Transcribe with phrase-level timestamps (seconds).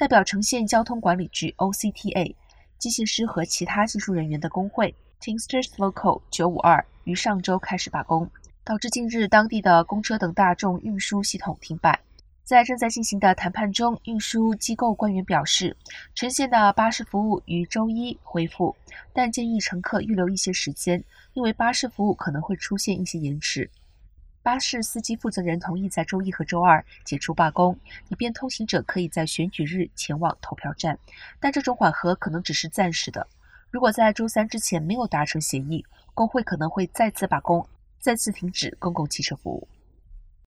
[0.00, 2.34] 代表城县交通管理局 （OCTA）、
[2.78, 8.26] 机械师和其他技术人员的工会 Teamsters Local 九五二于上周开始罢工，
[8.64, 12.00] 导致近日当地的公车等大众运输系统停摆。
[12.44, 15.76] 在正在进行的谈判中，运输机构官员表示，
[16.14, 18.74] 城县的巴士服务于周一恢复，
[19.12, 21.04] 但建议乘客预留一些时间，
[21.34, 23.70] 因为巴士服务可能会出现一些延迟。
[24.42, 27.78] 巴士司机负责人同意在周一和周二解除罢工，
[28.08, 30.98] 以便通行者可以在选举日前往投票站，
[31.38, 33.26] 但这种缓和可能只是暂时的。
[33.70, 37.68] 如果在周三之前没有达成协议，工会可能会再次罢工，
[37.98, 39.68] 再次停止公共汽车服务。